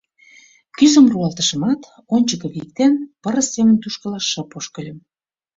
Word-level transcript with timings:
Кӱзым 0.77 1.05
руалтышымат, 1.11 1.81
ончыко 2.15 2.47
виктен, 2.55 2.93
пырыс 3.21 3.47
семын 3.55 3.75
тушкыла 3.81 4.19
шып 4.29 4.49
ошкыльым. 4.57 4.97